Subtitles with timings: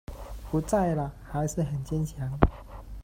[0.49, 2.27] 不在了还是很坚强